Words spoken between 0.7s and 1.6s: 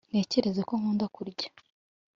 nkunda kurya